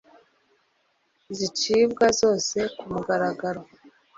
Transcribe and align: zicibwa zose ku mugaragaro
zicibwa 1.37 2.05
zose 2.19 2.57
ku 2.77 2.85
mugaragaro 2.93 3.61